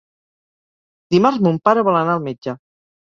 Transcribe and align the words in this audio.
Dimarts 1.15 1.43
mon 1.49 1.61
pare 1.69 1.85
vol 1.89 1.99
anar 2.01 2.17
al 2.19 2.25
metge. 2.31 2.57